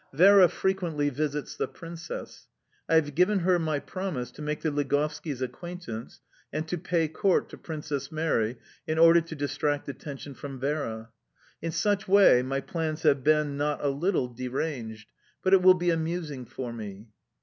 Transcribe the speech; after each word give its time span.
Vera 0.11 0.49
frequently 0.49 1.09
visits 1.09 1.55
the 1.55 1.67
Princess. 1.67 2.47
I 2.89 2.95
have 2.95 3.13
given 3.13 3.41
her 3.41 3.59
my 3.59 3.77
promise 3.77 4.31
to 4.31 4.41
make 4.41 4.61
the 4.63 4.71
Ligovskis' 4.71 5.43
acquaintance, 5.43 6.21
and 6.51 6.67
to 6.69 6.79
pay 6.79 7.07
court 7.07 7.49
to 7.49 7.57
Princess 7.59 8.11
Mary 8.11 8.57
in 8.87 8.97
order 8.97 9.21
to 9.21 9.35
distract 9.35 9.87
attention 9.87 10.33
from 10.33 10.59
Vera. 10.59 11.09
In 11.61 11.71
such 11.71 12.07
way, 12.07 12.41
my 12.41 12.61
plans 12.61 13.03
have 13.03 13.23
been 13.23 13.57
not 13.57 13.85
a 13.85 13.89
little 13.89 14.27
deranged, 14.29 15.11
but 15.43 15.53
it 15.53 15.61
will 15.61 15.75
be 15.75 15.91
amusing 15.91 16.45
for 16.45 16.73
me... 16.73 17.09